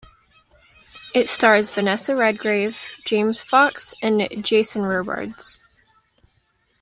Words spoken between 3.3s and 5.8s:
Fox, and Jason Robards.